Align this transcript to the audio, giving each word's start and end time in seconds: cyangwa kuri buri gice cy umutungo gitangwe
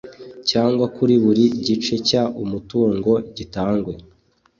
cyangwa 0.49 0.85
kuri 0.95 1.13
buri 1.23 1.45
gice 1.65 1.95
cy 2.07 2.15
umutungo 2.43 3.11
gitangwe 3.35 3.93